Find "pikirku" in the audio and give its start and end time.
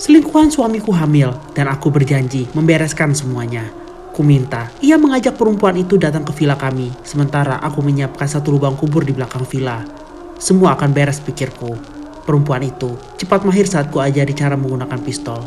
11.20-11.76